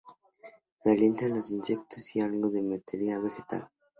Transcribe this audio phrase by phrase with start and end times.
[0.79, 3.69] Se alimenta de insectos y algo de materia vegetal.